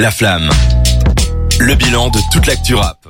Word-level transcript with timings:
La 0.00 0.10
Flamme. 0.10 0.48
Le 1.58 1.74
bilan 1.74 2.08
de 2.08 2.18
toute 2.32 2.46
l'actu 2.46 2.74
rap. 2.74 3.06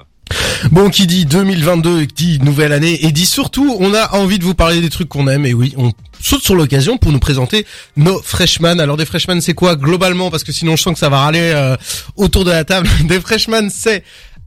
Bon, 0.73 0.91
qui 0.91 1.07
dit 1.07 1.25
2022 1.25 2.07
dit 2.07 2.41
nouvelle 2.41 2.73
année 2.73 3.07
et 3.07 3.13
dit 3.13 3.27
surtout, 3.27 3.77
on 3.79 3.95
a 3.95 4.17
envie 4.17 4.41
de 4.41 4.45
vous 4.45 4.57
parler 4.57 4.81
des 4.81 4.91
trucs 4.91 5.09
qu'on 5.09 5.29
aime 5.29 5.47
et 5.47 5.55
oui, 5.55 5.73
on 5.77 5.93
saute 6.21 6.43
sur 6.43 6.57
l'occasion 6.57 6.99
pour 6.99 7.13
nous 7.13 7.21
présenter 7.21 7.65
nos 7.97 8.21
freshmen. 8.21 8.81
Alors 8.81 8.97
des 8.97 9.07
freshmen, 9.07 9.41
c'est 9.41 9.55
quoi 9.55 9.77
globalement? 9.77 10.33
Parce 10.33 10.43
que 10.43 10.51
sinon, 10.51 10.75
je 10.75 10.83
sens 10.83 10.95
que 10.95 10.99
ça 10.99 11.09
va 11.09 11.21
râler 11.21 11.53
euh, 11.55 11.77
autour 12.17 12.45
de 12.45 12.51
la 12.51 12.65
table. 12.65 12.89
Des 13.05 13.21
freshmen, 13.21 13.71
c'est 13.71 14.03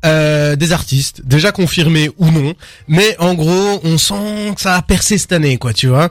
euh, 0.05 0.57
des 0.57 0.73
artistes 0.73 1.21
déjà 1.23 1.53
confirmés 1.53 2.09
ou 2.17 2.29
non, 2.29 2.55
mais 2.89 3.15
en 3.19 3.35
gros, 3.35 3.79
on 3.85 3.97
sent 3.97 4.53
que 4.53 4.59
ça 4.59 4.75
a 4.75 4.81
percé 4.81 5.17
cette 5.17 5.31
année, 5.31 5.55
quoi, 5.55 5.71
tu 5.71 5.87
vois. 5.87 6.09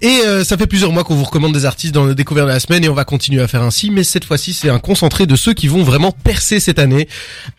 Et 0.00 0.20
euh, 0.26 0.44
ça 0.44 0.56
fait 0.58 0.66
plusieurs 0.66 0.92
mois 0.92 1.02
qu'on 1.04 1.14
vous 1.14 1.24
recommande 1.24 1.54
des 1.54 1.64
artistes 1.64 1.94
dans 1.94 2.04
le 2.04 2.14
découvert 2.14 2.44
de 2.44 2.50
la 2.50 2.60
semaine 2.60 2.84
et 2.84 2.88
on 2.90 2.94
va 2.94 3.04
continuer 3.04 3.40
à 3.40 3.48
faire 3.48 3.62
ainsi. 3.62 3.90
Mais 3.90 4.04
cette 4.04 4.24
fois-ci, 4.26 4.52
c'est 4.52 4.68
un 4.68 4.78
concentré 4.78 5.24
de 5.26 5.34
ceux 5.34 5.54
qui 5.54 5.66
vont 5.66 5.82
vraiment 5.82 6.12
percer 6.12 6.60
cette 6.60 6.78
année. 6.78 7.08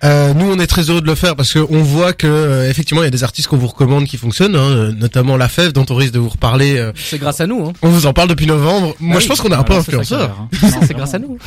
Euh, 0.03 0.33
nous, 0.35 0.45
on 0.51 0.59
est 0.59 0.67
très 0.67 0.89
heureux 0.89 1.01
de 1.01 1.07
le 1.07 1.15
faire 1.15 1.35
parce 1.35 1.53
qu'on 1.53 1.81
voit 1.81 2.13
que 2.13 2.27
euh, 2.27 2.69
effectivement, 2.69 3.01
il 3.01 3.05
y 3.05 3.07
a 3.07 3.11
des 3.11 3.23
artistes 3.23 3.47
qu'on 3.47 3.57
vous 3.57 3.67
recommande 3.67 4.05
qui 4.05 4.17
fonctionnent, 4.17 4.55
hein, 4.55 4.91
notamment 4.95 5.37
La 5.37 5.49
Fève 5.49 5.71
dont 5.71 5.85
on 5.89 5.95
risque 5.95 6.13
de 6.13 6.19
vous 6.19 6.29
reparler. 6.29 6.77
euh, 6.77 6.91
C'est 6.95 7.17
grâce 7.17 7.41
à 7.41 7.47
nous. 7.47 7.65
Hein. 7.65 7.73
on 7.81 7.89
vous 7.89 8.05
en 8.05 8.13
parle 8.13 8.27
depuis 8.29 8.45
novembre. 8.45 8.95
Moi, 8.99 9.15
Ah 9.17 9.19
je 9.21 9.27
pense 9.27 9.41
qu'on 9.41 9.49
est 9.49 9.55
un 9.55 9.63
peu 9.63 9.73
Voilà, 9.73 9.83
c'est 9.85 9.91
ça 9.91 10.03
qui 10.03 10.13
a 10.13 10.17
influenceur. 10.17 10.47
hein. 10.73 10.79
C'est 10.87 10.93
grâce 10.93 11.13
à 11.15 11.19
nous. 11.19 11.37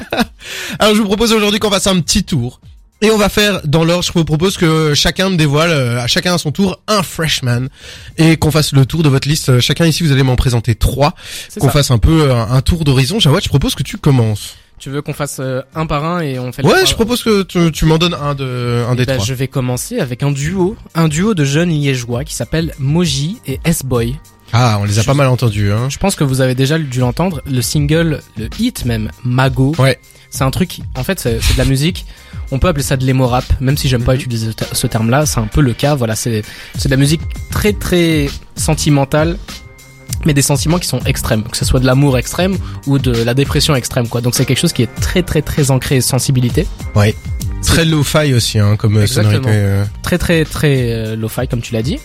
Alors, 0.78 0.94
je 0.94 1.00
vous 1.00 1.06
propose 1.06 1.32
aujourd'hui 1.32 1.58
qu'on 1.60 1.70
fasse 1.70 1.86
un 1.88 2.00
petit 2.00 2.24
tour. 2.24 2.60
Et 3.02 3.10
on 3.10 3.18
va 3.18 3.28
faire 3.28 3.60
dans 3.64 3.84
l'ordre, 3.84 4.04
je 4.04 4.12
vous 4.12 4.24
propose 4.24 4.56
que 4.56 4.94
chacun 4.94 5.28
me 5.30 5.36
dévoile, 5.36 5.70
euh, 5.70 6.00
à 6.00 6.06
chacun 6.06 6.34
à 6.34 6.38
son 6.38 6.52
tour, 6.52 6.80
un 6.86 7.02
freshman. 7.02 7.66
Et 8.16 8.36
qu'on 8.36 8.50
fasse 8.52 8.72
le 8.72 8.86
tour 8.86 9.02
de 9.02 9.08
votre 9.08 9.28
liste. 9.28 9.48
Euh, 9.48 9.60
Chacun 9.60 9.86
ici, 9.86 10.04
vous 10.04 10.12
allez 10.12 10.22
m'en 10.22 10.36
présenter 10.36 10.74
trois. 10.76 11.14
Qu'on 11.58 11.68
fasse 11.68 11.90
un 11.90 11.98
peu 11.98 12.30
euh, 12.30 12.34
un 12.46 12.60
tour 12.62 12.84
d'horizon. 12.84 13.18
Jawad, 13.18 13.42
je 13.42 13.48
propose 13.48 13.74
que 13.74 13.82
tu 13.82 13.96
commences. 13.98 14.54
Tu 14.78 14.88
veux 14.90 15.02
qu'on 15.02 15.12
fasse 15.14 15.40
un 15.74 15.86
par 15.86 16.04
un 16.04 16.20
et 16.20 16.38
on 16.40 16.50
fait. 16.52 16.64
Ouais, 16.64 16.86
je 16.86 16.94
propose 16.94 17.22
que 17.22 17.42
tu, 17.42 17.70
tu 17.72 17.84
m'en 17.84 17.98
donnes 17.98 18.14
un 18.14 18.34
de, 18.34 18.84
un 18.88 18.94
des 18.96 19.04
Bah, 19.04 19.14
trois. 19.14 19.24
je 19.26 19.34
vais 19.34 19.46
commencer 19.46 20.00
avec 20.00 20.22
un 20.24 20.32
duo, 20.32 20.76
un 20.96 21.06
duo 21.08 21.34
de 21.34 21.44
jeunes 21.44 21.70
liégeois 21.70 22.24
qui 22.24 22.34
s'appelle 22.34 22.72
Moji 22.80 23.38
et 23.46 23.60
S-Boy. 23.64 24.16
Ah, 24.52 24.78
on 24.80 24.84
les 24.84 24.98
a 24.98 25.04
pas 25.04 25.14
mal 25.14 25.28
entendus, 25.28 25.72
hein. 25.72 25.88
Je 25.88 25.98
pense 25.98 26.14
que 26.14 26.24
vous 26.24 26.40
avez 26.40 26.54
déjà 26.54 26.78
dû 26.78 26.98
l'entendre. 27.00 27.40
Le 27.46 27.62
single, 27.62 28.20
le 28.36 28.48
hit 28.58 28.84
même, 28.84 29.10
Mago. 29.24 29.72
Ouais. 29.78 29.98
C'est 30.32 30.44
un 30.44 30.50
truc, 30.50 30.78
en 30.96 31.04
fait, 31.04 31.20
c'est 31.20 31.34
de 31.36 31.58
la 31.58 31.64
musique. 31.66 32.06
On 32.50 32.58
peut 32.58 32.66
appeler 32.68 32.82
ça 32.82 32.96
de 32.96 33.04
l'emo 33.04 33.26
rap, 33.28 33.44
même 33.60 33.76
si 33.76 33.88
j'aime 33.88 34.02
pas 34.02 34.14
Mhm. 34.14 34.20
utiliser 34.20 34.46
ce 34.48 34.52
ter- 34.52 34.68
ce 34.76 34.86
terme-là. 34.86 35.26
C'est 35.26 35.38
un 35.40 35.46
peu 35.46 35.60
le 35.60 35.72
cas. 35.74 35.94
Voilà, 35.94 36.16
c'est 36.16 36.42
c'est 36.76 36.86
de 36.88 36.90
la 36.90 36.96
musique 36.96 37.20
très 37.50 37.72
très 37.74 38.28
sentimentale, 38.56 39.36
mais 40.24 40.34
des 40.34 40.42
sentiments 40.42 40.78
qui 40.78 40.88
sont 40.88 41.00
extrêmes, 41.00 41.42
que 41.44 41.56
ce 41.56 41.64
soit 41.64 41.80
de 41.80 41.86
l'amour 41.86 42.16
extrême 42.18 42.56
ou 42.86 42.98
de 42.98 43.12
la 43.12 43.34
dépression 43.34 43.74
extrême, 43.74 44.08
quoi. 44.08 44.20
Donc 44.22 44.34
c'est 44.34 44.44
quelque 44.46 44.58
chose 44.60 44.72
qui 44.72 44.82
est 44.82 44.94
très 45.00 45.22
très 45.22 45.42
très 45.42 45.70
ancré 45.70 46.00
sensibilité, 46.00 46.66
Ouais. 46.94 47.14
Très 47.64 47.84
low-fi 47.84 48.34
aussi, 48.34 48.58
hein, 48.58 48.76
comme 48.76 48.96
euh, 48.96 49.02
Exactement. 49.02 49.34
sonorité. 49.44 49.50
euh. 49.54 49.84
très 50.02 50.18
très 50.18 50.44
très 50.44 50.92
euh, 50.92 51.16
lo-fi 51.16 51.46
comme 51.48 51.60
tu 51.60 51.72
l'as 51.74 51.82
dit. 51.82 51.98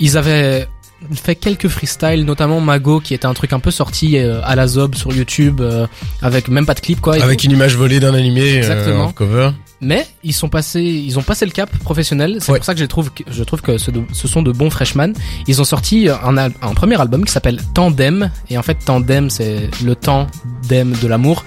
Ils 0.00 0.16
avaient 0.16 0.66
fait 1.14 1.34
quelques 1.34 1.68
freestyles, 1.68 2.24
notamment 2.24 2.60
Mago, 2.60 3.00
qui 3.00 3.14
était 3.14 3.26
un 3.26 3.34
truc 3.34 3.52
un 3.52 3.60
peu 3.60 3.70
sorti 3.70 4.16
euh, 4.18 4.40
à 4.44 4.56
la 4.56 4.66
zob 4.66 4.94
sur 4.94 5.12
YouTube, 5.12 5.60
euh, 5.60 5.86
avec 6.22 6.48
même 6.48 6.64
pas 6.66 6.74
de 6.74 6.80
clip 6.80 7.00
quoi. 7.00 7.22
Avec 7.22 7.40
tout. 7.40 7.46
une 7.46 7.52
image 7.52 7.76
volée 7.76 8.00
d'un 8.00 8.14
animé 8.14 8.54
euh, 8.54 8.56
Exactement. 8.58 9.04
en 9.04 9.12
cover. 9.12 9.50
Mais 9.82 10.06
ils 10.24 10.32
sont 10.32 10.48
passés, 10.48 10.80
ils 10.82 11.18
ont 11.18 11.22
passé 11.22 11.44
le 11.44 11.50
cap 11.52 11.70
professionnel. 11.78 12.38
C'est 12.40 12.50
Ouais. 12.50 12.58
pour 12.58 12.64
ça 12.64 12.72
que 12.72 12.80
je 12.80 12.86
trouve, 12.86 13.10
que, 13.12 13.22
je 13.30 13.42
trouve 13.44 13.60
que 13.60 13.76
ce, 13.76 13.90
ce 14.12 14.26
sont 14.26 14.42
de 14.42 14.50
bons 14.52 14.70
freshmen. 14.70 15.12
Ils 15.46 15.60
ont 15.60 15.64
sorti 15.64 16.08
un, 16.08 16.36
un 16.38 16.50
premier 16.74 16.98
album 16.98 17.24
qui 17.26 17.32
s'appelle 17.32 17.60
Tandem. 17.74 18.30
Et 18.48 18.56
en 18.56 18.62
fait, 18.62 18.76
Tandem, 18.82 19.28
c'est 19.28 19.68
le 19.84 19.94
temps 19.94 20.28
d'em 20.66 20.94
de 21.02 21.06
l'amour. 21.06 21.44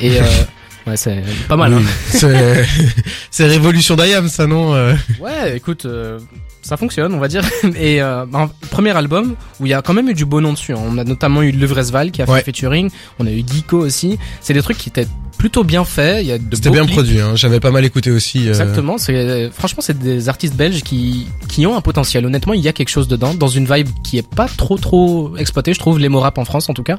Et 0.00 0.10
ouais, 0.88 0.96
c'est 0.96 1.22
pas 1.48 1.56
mal. 1.56 1.74
Oui. 1.74 1.84
C'est, 2.08 2.66
c'est 3.30 3.46
Révolution 3.46 3.94
d'Ayam, 3.94 4.28
ça, 4.28 4.48
non 4.48 4.74
Hein. 4.74 4.96
Ouais, 5.20 5.56
écoute, 5.56 5.84
euh, 5.86 6.18
ça 6.62 6.76
fonctionne, 6.76 7.14
on 7.14 7.18
va 7.18 7.28
dire. 7.28 7.42
Et 7.76 8.00
euh, 8.02 8.24
un 8.32 8.48
premier 8.70 8.90
album 8.96 9.34
où 9.60 9.66
il 9.66 9.70
y 9.70 9.74
a 9.74 9.82
quand 9.82 9.94
même 9.94 10.08
eu 10.08 10.14
du 10.14 10.24
beau 10.24 10.40
nom 10.40 10.52
dessus. 10.52 10.72
hein. 10.72 10.80
On 10.86 10.98
a 10.98 11.04
notamment 11.04 11.42
eu 11.42 11.52
Levresval 11.52 12.10
qui 12.10 12.22
a 12.22 12.26
fait 12.26 12.32
Ouais. 12.32 12.42
featuring. 12.42 12.90
On 13.18 13.26
a 13.26 13.30
eu 13.30 13.42
Geeko 13.46 13.78
aussi. 13.78 14.18
C'est 14.40 14.52
des 14.54 14.62
trucs 14.62 14.78
qui 14.78 14.88
étaient 14.88 15.06
plutôt 15.38 15.64
bien 15.64 15.84
faits. 15.84 16.18
Il 16.22 16.26
y 16.28 16.32
a 16.32 16.38
de 16.38 16.54
C'était 16.54 16.68
bien 16.70 16.82
clips. 16.82 16.92
produit, 16.96 17.20
hein. 17.20 17.32
J'avais 17.34 17.60
pas 17.60 17.70
mal 17.70 17.84
écouté 17.84 18.10
aussi. 18.10 18.46
euh. 18.46 18.48
Exactement, 18.50 18.98
c'est 18.98 19.50
franchement 19.52 19.80
c'est 19.82 19.98
des 19.98 20.28
artistes 20.28 20.54
belges 20.54 20.82
qui 20.82 21.26
qui 21.48 21.66
ont 21.66 21.74
un 21.76 21.80
potentiel. 21.80 22.26
Honnêtement, 22.26 22.52
il 22.52 22.60
y 22.60 22.68
a 22.68 22.72
quelque 22.74 22.90
chose 22.90 23.08
dedans 23.08 23.32
dans 23.34 23.48
une 23.48 23.66
vibe 23.72 23.88
qui 24.04 24.18
est 24.18 24.28
pas 24.28 24.46
trop 24.48 24.76
trop 24.76 25.34
exploitée, 25.38 25.72
je 25.72 25.78
trouve 25.78 25.98
les 25.98 26.08
rap 26.08 26.36
en 26.38 26.44
France 26.44 26.68
en 26.68 26.74
tout 26.74 26.82
cas. 26.82 26.98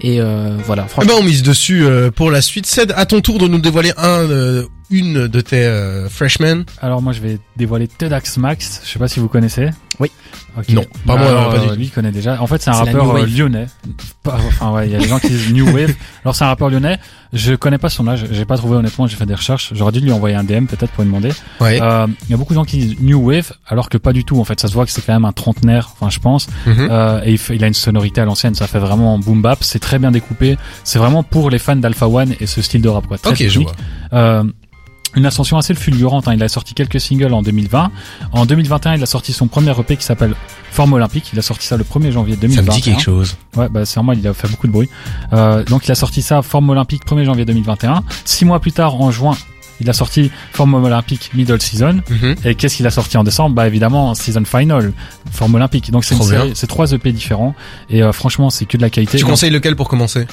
Et 0.00 0.20
euh, 0.20 0.56
voilà, 0.66 0.84
Eh 0.86 0.90
franchement. 0.90 1.14
ben, 1.14 1.20
on 1.22 1.24
mise 1.24 1.42
dessus 1.42 1.84
euh, 1.84 2.10
pour 2.10 2.30
la 2.30 2.42
suite. 2.42 2.66
Ced, 2.66 2.92
à 2.96 3.06
ton 3.06 3.20
tour 3.20 3.38
de 3.38 3.46
nous 3.48 3.58
dévoiler 3.60 3.92
un, 3.96 4.28
euh, 4.28 4.66
une 4.90 5.26
de 5.28 5.40
tes 5.40 5.64
euh, 5.64 6.08
freshmen. 6.08 6.64
Alors 6.80 7.02
moi 7.02 7.12
je 7.12 7.20
vais 7.20 7.38
dévoiler 7.56 7.88
Tedax 7.88 8.36
Max, 8.38 8.82
je 8.84 8.90
sais 8.90 8.98
pas 8.98 9.08
si 9.08 9.20
vous 9.20 9.28
connaissez. 9.28 9.70
Oui. 9.98 10.10
Non, 10.70 10.84
pas 11.06 11.16
moi, 11.16 11.26
Alors, 11.28 11.50
pas 11.50 11.58
du 11.58 11.64
euh, 11.66 11.68
tout. 11.70 11.74
Lui 11.76 11.84
il 11.86 11.90
connaît 11.90 12.12
déjà. 12.12 12.40
En 12.42 12.46
fait 12.46 12.60
c'est 12.62 12.70
un 12.70 12.74
rappeur 12.74 13.16
euh, 13.16 13.26
lyonnais. 13.26 13.66
Pas- 14.22 14.36
Enfin 14.48 14.70
ouais, 14.72 14.86
il 14.88 14.92
y 14.92 14.94
a 14.94 14.98
des 14.98 15.08
gens 15.08 15.18
qui 15.18 15.28
disent 15.28 15.52
New 15.52 15.66
Wave. 15.74 15.94
Alors 16.24 16.34
c'est 16.36 16.44
un 16.44 16.48
rappeur 16.48 16.68
lyonnais. 16.70 16.98
Je 17.32 17.54
connais 17.54 17.78
pas 17.78 17.88
son 17.88 18.06
âge, 18.06 18.26
j'ai 18.30 18.44
pas 18.44 18.56
trouvé 18.56 18.76
honnêtement, 18.76 19.06
j'ai 19.06 19.16
fait 19.16 19.26
des 19.26 19.34
recherches. 19.34 19.72
J'aurais 19.74 19.92
dû 19.92 20.00
lui 20.00 20.12
envoyer 20.12 20.36
un 20.36 20.44
DM 20.44 20.66
peut-être 20.66 20.92
pour 20.92 21.02
lui 21.04 21.10
demander. 21.10 21.30
Ouais. 21.60 21.80
Euh, 21.82 22.06
Il 22.24 22.30
y 22.30 22.34
a 22.34 22.36
beaucoup 22.36 22.52
de 22.52 22.58
gens 22.58 22.64
qui 22.64 22.78
disent 22.78 23.00
New 23.00 23.18
Wave 23.28 23.52
alors 23.66 23.88
que 23.88 23.98
pas 23.98 24.12
du 24.12 24.24
tout. 24.24 24.38
En 24.40 24.44
fait 24.44 24.60
ça 24.60 24.68
se 24.68 24.74
voit 24.74 24.84
que 24.86 24.92
c'est 24.92 25.04
quand 25.04 25.14
même 25.14 25.24
un 25.24 25.32
trentenaire, 25.32 25.90
enfin 25.92 26.10
je 26.10 26.20
pense. 26.20 26.46
Mhm. 26.66 26.88
Euh, 26.90 27.20
et 27.24 27.32
il, 27.32 27.38
fait- 27.38 27.56
il 27.56 27.64
a 27.64 27.66
une 27.66 27.74
sonorité 27.74 28.20
à 28.20 28.24
l'ancienne, 28.24 28.54
ça 28.54 28.66
fait 28.66 28.78
vraiment 28.78 29.18
boom 29.18 29.42
bap, 29.42 29.62
c'est 29.64 29.78
très 29.80 29.98
bien 29.98 30.10
découpé. 30.10 30.56
C'est 30.84 30.98
vraiment 30.98 31.22
pour 31.22 31.50
les 31.50 31.58
fans 31.58 31.76
d'Alpha 31.76 32.06
One 32.08 32.34
et 32.40 32.46
ce 32.46 32.60
style 32.62 32.82
de 32.82 32.88
rap 32.88 33.06
quoi. 33.06 33.18
Très 33.18 33.30
ok, 33.32 33.36
je 33.38 33.44
technique. 33.48 33.68
vois. 34.10 34.18
Euh, 34.18 34.44
une 35.16 35.26
ascension 35.26 35.56
assez 35.58 35.74
fulgurante. 35.74 36.28
Hein. 36.28 36.34
Il 36.34 36.42
a 36.42 36.48
sorti 36.48 36.74
quelques 36.74 37.00
singles 37.00 37.32
en 37.32 37.42
2020. 37.42 37.90
En 38.32 38.46
2021, 38.46 38.96
il 38.96 39.02
a 39.02 39.06
sorti 39.06 39.32
son 39.32 39.48
premier 39.48 39.72
EP 39.78 39.96
qui 39.96 40.04
s'appelle 40.04 40.34
Forme 40.70 40.92
Olympique. 40.92 41.30
Il 41.32 41.38
a 41.38 41.42
sorti 41.42 41.66
ça 41.66 41.76
le 41.76 41.84
1er 41.84 42.10
janvier 42.12 42.34
Ça 42.34 42.40
2021. 42.42 42.70
me 42.72 42.76
dit 42.76 42.82
quelque 42.82 43.02
chose. 43.02 43.36
Ouais, 43.56 43.68
bah 43.68 43.84
c'est 43.86 43.96
normal, 43.96 44.18
il 44.20 44.28
a 44.28 44.34
fait 44.34 44.48
beaucoup 44.48 44.66
de 44.66 44.72
bruit. 44.72 44.88
Euh, 45.32 45.64
donc 45.64 45.86
il 45.86 45.92
a 45.92 45.94
sorti 45.94 46.22
ça 46.22 46.42
Forme 46.42 46.68
Olympique 46.70 47.04
1er 47.06 47.24
janvier 47.24 47.44
2021. 47.44 48.02
Six 48.24 48.44
mois 48.44 48.60
plus 48.60 48.72
tard, 48.72 49.00
en 49.00 49.10
juin, 49.10 49.36
il 49.80 49.88
a 49.90 49.92
sorti 49.92 50.30
Forme 50.52 50.74
Olympique 50.74 51.30
Middle 51.34 51.60
Season. 51.60 52.00
Mhm. 52.10 52.34
Et 52.44 52.54
qu'est-ce 52.54 52.76
qu'il 52.76 52.86
a 52.86 52.90
sorti 52.90 53.16
en 53.16 53.24
décembre? 53.24 53.54
Bah 53.54 53.66
évidemment 53.66 54.14
Season 54.14 54.44
Final, 54.44 54.92
Forme 55.32 55.54
Olympique. 55.54 55.90
Donc 55.90 56.04
c'est 56.04 56.66
trois 56.66 56.92
EP 56.92 57.12
différents. 57.12 57.54
Et 57.90 58.02
euh, 58.02 58.12
franchement, 58.12 58.50
c'est 58.50 58.66
que 58.66 58.76
de 58.76 58.82
la 58.82 58.90
qualité. 58.90 59.16
Tu 59.18 59.22
Donc, 59.22 59.30
conseilles 59.30 59.50
lequel 59.50 59.76
pour 59.76 59.88
commencer? 59.88 60.26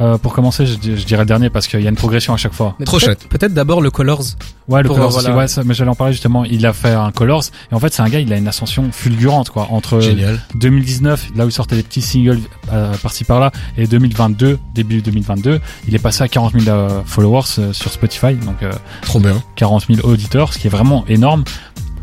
Euh, 0.00 0.18
pour 0.18 0.32
commencer, 0.32 0.66
je, 0.66 0.74
je 0.74 1.04
dirais 1.04 1.22
le 1.22 1.26
dernier 1.26 1.50
parce 1.50 1.66
qu'il 1.68 1.80
y 1.80 1.86
a 1.86 1.90
une 1.90 1.96
progression 1.96 2.32
à 2.32 2.36
chaque 2.36 2.52
fois. 2.54 2.74
Mais 2.78 2.86
trop 2.86 2.98
chouette. 2.98 3.26
Peut-être 3.28 3.54
d'abord 3.54 3.80
le 3.80 3.90
Colors. 3.90 4.22
Ouais, 4.68 4.82
le 4.82 4.86
Pour, 4.86 4.96
Colors, 4.96 5.10
voilà. 5.10 5.36
ouais, 5.36 5.48
ça, 5.48 5.62
mais 5.64 5.74
j'allais 5.74 5.90
en 5.90 5.94
parler 5.96 6.12
justement. 6.12 6.44
Il 6.44 6.64
a 6.64 6.72
fait 6.72 6.92
un 6.92 7.10
Colors 7.10 7.42
et 7.70 7.74
en 7.74 7.80
fait 7.80 7.92
c'est 7.92 8.02
un 8.02 8.08
gars, 8.08 8.20
il 8.20 8.32
a 8.32 8.36
une 8.36 8.46
ascension 8.48 8.88
fulgurante 8.92 9.50
quoi. 9.50 9.66
Entre 9.70 10.00
Génial. 10.00 10.40
2019, 10.54 11.30
là 11.36 11.44
où 11.44 11.48
il 11.48 11.52
sortait 11.52 11.76
des 11.76 11.82
petits 11.82 12.02
singles 12.02 12.38
euh, 12.72 12.94
par-ci 13.02 13.24
par-là, 13.24 13.50
et 13.76 13.86
2022, 13.86 14.58
début 14.74 15.02
2022, 15.02 15.60
il 15.88 15.94
est 15.94 15.98
passé 15.98 16.22
à 16.22 16.28
40 16.28 16.58
000 16.58 16.76
euh, 16.76 17.00
followers 17.04 17.42
euh, 17.58 17.72
sur 17.72 17.90
Spotify, 17.92 18.34
donc 18.34 18.62
euh, 18.62 18.70
Trop 19.02 19.18
bien. 19.18 19.42
40 19.56 19.86
000 19.92 20.06
auditeurs, 20.08 20.52
ce 20.52 20.58
qui 20.58 20.68
est 20.68 20.70
vraiment 20.70 21.04
énorme 21.08 21.44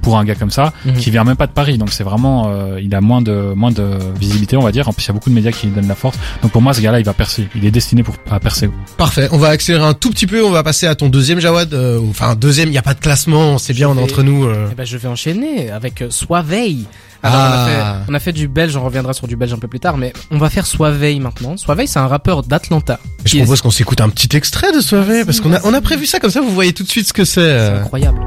pour 0.01 0.17
un 0.17 0.23
gars 0.25 0.35
comme 0.35 0.51
ça, 0.51 0.73
Mhm. 0.85 0.93
qui 0.95 1.11
vient 1.11 1.23
même 1.23 1.35
pas 1.35 1.47
de 1.47 1.51
Paris, 1.51 1.77
donc 1.77 1.91
c'est 1.91 2.03
vraiment, 2.03 2.45
euh, 2.49 2.79
il 2.81 2.93
a 2.95 3.01
moins 3.01 3.21
de 3.21 3.53
moins 3.55 3.71
de 3.71 3.97
visibilité, 4.19 4.55
on 4.57 4.61
va 4.63 4.71
dire. 4.71 4.87
En 4.87 4.93
plus, 4.93 5.03
il 5.05 5.07
y 5.07 5.11
a 5.11 5.13
beaucoup 5.13 5.29
de 5.29 5.35
médias 5.35 5.51
qui 5.51 5.67
lui 5.67 5.73
donnent 5.73 5.87
la 5.87 5.95
force. 5.95 6.17
Donc 6.41 6.51
pour 6.51 6.61
moi, 6.61 6.73
ce 6.73 6.81
gars-là, 6.81 6.99
il 6.99 7.05
va 7.05 7.13
percer. 7.13 7.47
Il 7.55 7.65
est 7.65 7.71
destiné 7.71 8.03
pour 8.03 8.15
à 8.29 8.39
percer. 8.39 8.69
Parfait. 8.97 9.27
On 9.31 9.37
va 9.37 9.49
accélérer 9.49 9.83
un 9.85 9.93
tout 9.93 10.09
petit 10.11 10.27
peu. 10.27 10.43
On 10.43 10.51
va 10.51 10.63
passer 10.63 10.87
à 10.87 10.95
ton 10.95 11.09
deuxième 11.09 11.39
Jawad. 11.39 11.73
euh, 11.73 11.99
enfin, 12.09 12.35
deuxième, 12.35 12.69
il 12.69 12.71
n'y 12.71 12.77
a 12.77 12.81
pas 12.81 12.93
de 12.93 12.99
classement. 12.99 13.57
C'est 13.57 13.73
bien, 13.73 13.89
on 13.89 13.97
est 13.97 14.01
entre 14.03 14.23
nous. 14.23 14.45
euh. 14.45 14.67
Eh 14.71 14.75
ben, 14.75 14.85
je 14.85 14.97
vais 14.97 15.07
enchaîner 15.07 15.69
avec 15.71 16.01
euh, 16.01 16.09
Soiveil. 16.09 16.85
Alors, 17.23 17.39
on, 17.39 17.41
a 17.41 17.47
Ah. 17.49 17.65
fait, 18.05 18.11
on 18.11 18.13
a 18.13 18.19
fait 18.19 18.31
du 18.31 18.47
belge, 18.47 18.75
on 18.77 18.83
reviendra 18.83 19.11
sur 19.11 19.27
du 19.27 19.35
belge 19.35 19.51
un 19.51 19.57
peu 19.57 19.67
plus 19.67 19.79
tard, 19.79 19.97
mais 19.97 20.13
on 20.29 20.37
va 20.37 20.49
faire 20.51 20.67
Soiveil 20.67 21.19
maintenant. 21.19 21.57
Soiveil, 21.57 21.87
c'est 21.87 21.97
un 21.99 22.07
rappeur 22.07 22.43
d'Atlanta. 22.43 22.99
Je 23.25 23.35
est- 23.35 23.39
propose 23.39 23.61
qu'on 23.61 23.71
s'écoute 23.71 24.01
un 24.01 24.09
petit 24.09 24.37
extrait 24.37 24.71
de 24.71 24.79
Soirée 24.81 25.25
parce 25.25 25.41
qu'on 25.41 25.51
a, 25.53 25.59
on 25.63 25.73
a 25.73 25.81
prévu 25.81 26.05
ça 26.05 26.19
comme 26.19 26.29
ça. 26.29 26.41
Vous 26.41 26.53
voyez 26.53 26.73
tout 26.73 26.83
de 26.83 26.89
suite 26.89 27.07
ce 27.07 27.13
que 27.13 27.25
c'est. 27.25 27.41
C'est 27.41 27.41
euh. 27.41 27.81
incroyable. 27.81 28.19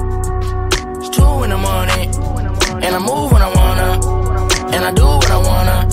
It's 1.01 1.09
two 1.09 1.43
in 1.43 1.49
the 1.49 1.57
morning, 1.57 2.09
and 2.85 2.95
I 2.95 2.99
move 2.99 3.31
when 3.31 3.41
I 3.41 3.49
wanna, 3.59 3.89
and 4.75 4.85
I 4.85 4.91
do 4.93 5.03
what 5.05 5.31
I 5.31 5.37
wanna. 5.37 5.87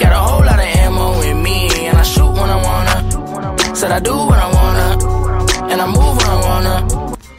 Got 0.00 0.12
a 0.12 0.18
whole 0.18 0.44
lot 0.44 0.58
of 0.58 0.76
ammo 0.84 1.18
with 1.18 1.36
me, 1.36 1.68
and 1.88 1.96
I 1.98 2.02
shoot 2.02 2.32
when 2.32 2.50
I 2.50 2.60
wanna. 2.68 3.74
Said 3.74 3.92
I 3.92 4.00
do 4.00 4.10
what 4.14 4.38
I 4.38 4.48
wanna, 4.58 5.72
and 5.72 5.80
I 5.80 5.86
move 5.86 6.16
when 6.18 6.30
I 6.30 6.40
wanna. 6.46 6.86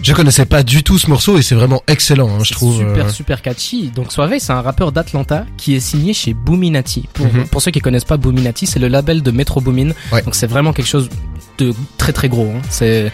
Je 0.01 0.13
connaissais 0.13 0.45
pas 0.45 0.63
du 0.63 0.83
tout 0.83 0.97
ce 0.97 1.09
morceau 1.09 1.37
et 1.37 1.41
c'est 1.41 1.55
vraiment 1.55 1.81
excellent, 1.87 2.27
hein, 2.29 2.43
je 2.43 2.51
trouve. 2.51 2.77
super 2.77 3.05
euh. 3.05 3.09
super 3.09 3.41
catchy. 3.41 3.89
Donc 3.95 4.11
Soiveil, 4.11 4.41
c'est 4.41 4.51
un 4.51 4.61
rappeur 4.61 4.91
d'Atlanta 4.91 5.45
qui 5.55 5.75
est 5.75 5.79
signé 5.79 6.13
chez 6.13 6.33
Boominati. 6.33 7.07
Pour, 7.13 7.25
Mhm. 7.27 7.47
pour 7.47 7.61
ceux 7.61 7.71
qui 7.71 7.79
connaissent 7.79 8.03
pas 8.03 8.17
Boominati, 8.17 8.65
c'est 8.65 8.79
le 8.79 8.89
label 8.89 9.21
de 9.23 9.31
Metro 9.31 9.61
Boomin. 9.61 9.91
Ouais. 10.11 10.21
Donc 10.21 10.35
c'est 10.35 10.47
vraiment 10.47 10.73
quelque 10.73 10.87
chose 10.89 11.09
de 11.57 11.73
très 11.97 12.11
très 12.11 12.27
gros. 12.27 12.51
hein. 12.53 12.61
C'est 12.69 13.13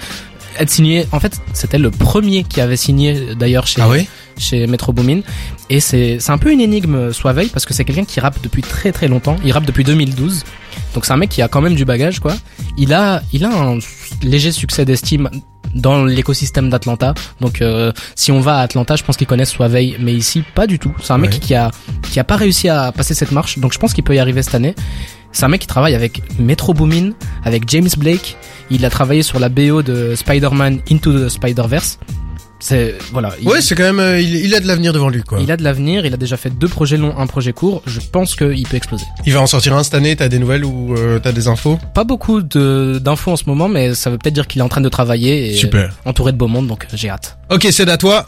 être 0.59 0.69
signé. 0.69 1.07
En 1.11 1.19
fait, 1.19 1.41
c'était 1.53 1.77
le 1.77 1.91
premier 1.91 2.43
qui 2.43 2.61
avait 2.61 2.77
signé 2.77 3.35
d'ailleurs 3.35 3.67
chez 3.67 3.81
Ah 3.81 3.89
oui? 3.89 4.07
chez 4.37 4.67
Metro 4.67 4.93
Boomin. 4.93 5.19
Et 5.69 5.79
c'est 5.79 6.17
c'est 6.19 6.31
un 6.31 6.37
peu 6.37 6.51
une 6.51 6.61
énigme 6.61 7.11
Soiveil 7.11 7.49
parce 7.49 7.65
que 7.65 7.73
c'est 7.73 7.83
quelqu'un 7.83 8.05
qui 8.05 8.19
rappe 8.19 8.41
depuis 8.41 8.61
très 8.61 8.91
très 8.91 9.07
longtemps. 9.07 9.35
Il 9.43 9.51
rappe 9.51 9.65
depuis 9.65 9.83
2012. 9.83 10.43
Donc 10.93 11.05
c'est 11.05 11.11
un 11.13 11.17
mec 11.17 11.29
qui 11.29 11.41
a 11.41 11.47
quand 11.47 11.61
même 11.61 11.75
du 11.75 11.85
bagage 11.85 12.19
quoi. 12.19 12.33
Il 12.77 12.93
a 12.93 13.21
il 13.33 13.43
a 13.43 13.49
un 13.51 13.79
léger 14.23 14.51
succès 14.51 14.85
d'estime 14.85 15.29
dans 15.75 16.03
l'écosystème 16.05 16.69
d'Atlanta. 16.69 17.13
Donc 17.41 17.61
euh, 17.61 17.91
si 18.15 18.31
on 18.31 18.39
va 18.39 18.57
à 18.57 18.61
Atlanta, 18.61 18.95
je 18.95 19.03
pense 19.03 19.17
qu'ils 19.17 19.27
connaissent 19.27 19.51
Suavey, 19.51 19.95
mais 19.99 20.13
ici 20.13 20.43
pas 20.55 20.67
du 20.67 20.79
tout. 20.79 20.93
C'est 21.01 21.13
un 21.13 21.17
mec 21.17 21.31
qui 21.31 21.53
a 21.53 21.69
qui 22.09 22.19
a 22.19 22.23
pas 22.23 22.37
réussi 22.37 22.69
à 22.69 22.91
passer 22.91 23.13
cette 23.13 23.31
marche, 23.31 23.59
donc 23.59 23.73
je 23.73 23.77
pense 23.79 23.93
qu'il 23.93 24.03
peut 24.03 24.15
y 24.15 24.19
arriver 24.19 24.41
cette 24.41 24.55
année. 24.55 24.73
C'est 25.31 25.45
un 25.45 25.49
mec 25.49 25.61
qui 25.61 25.67
travaille 25.67 25.95
avec 25.95 26.21
Metro 26.39 26.73
Boomin, 26.73 27.11
avec 27.43 27.69
James 27.69 27.87
Blake. 27.97 28.35
Il 28.71 28.83
a 28.85 28.89
travaillé 28.89 29.23
sur 29.23 29.39
la 29.39 29.49
BO 29.49 29.81
de 29.83 30.15
Spider-Man 30.15 30.79
Into 30.91 31.13
the 31.13 31.29
Spider-Verse. 31.29 31.99
C'est 32.61 32.95
voilà. 33.13 33.31
il- 33.41 33.47
Ouais, 33.47 33.61
c'est 33.61 33.73
quand 33.73 33.83
même, 33.83 33.99
euh, 34.01 34.19
il, 34.19 34.35
il 34.35 34.53
a 34.53 34.59
de 34.59 34.67
l'avenir 34.67 34.91
devant 34.91 35.07
lui, 35.07 35.23
quoi. 35.23 35.39
il 35.39 35.49
a 35.49 35.55
de 35.55 35.63
l'avenir, 35.63 36.05
il 36.05 36.13
a 36.13 36.17
déjà 36.17 36.35
fait 36.35 36.49
deux 36.49 36.67
projets 36.67 36.97
longs, 36.97 37.17
un 37.17 37.25
projet 37.25 37.53
court. 37.53 37.81
Je 37.85 38.01
pense 38.01 38.35
qu'il 38.35 38.67
peut 38.67 38.75
exploser. 38.75 39.05
Il 39.25 39.31
va 39.33 39.39
en 39.39 39.47
sortir 39.47 39.75
un 39.77 39.83
cette 39.83 39.93
année. 39.93 40.13
T'as 40.17 40.27
des 40.27 40.39
nouvelles 40.39 40.65
ou 40.65 40.93
euh, 40.93 41.19
t'as 41.19 41.31
des 41.31 41.47
infos? 41.47 41.79
Pas 41.93 42.03
beaucoup 42.03 42.41
de 42.41 42.99
d'infos 43.01 43.31
en 43.31 43.35
ce 43.37 43.45
moment, 43.45 43.69
mais 43.69 43.93
ça 43.95 44.09
veut 44.09 44.17
peut-être 44.17 44.33
dire 44.33 44.45
qu'il 44.47 44.59
est 44.59 44.63
en 44.63 44.67
train 44.69 44.81
de 44.81 44.89
travailler 44.89 45.53
et 45.53 45.55
Super. 45.55 45.95
entouré 46.05 46.33
de 46.33 46.37
beau 46.37 46.47
monde, 46.47 46.67
donc 46.67 46.85
j'ai 46.93 47.09
hâte. 47.09 47.37
Ok, 47.49 47.65
c'est 47.71 47.87
à 47.89 47.95
toi? 47.97 48.25